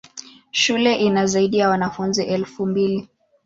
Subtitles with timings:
[0.51, 3.09] Shule ina zaidi ya wanafunzi elfu mbili.